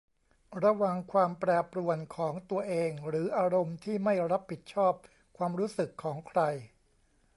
[0.63, 4.93] ระวังความแปรปรวนของตัวเองหรืออารมณ์ที่ไม่รับผิดชอบ
[5.37, 6.41] ความรู้สึกของใคร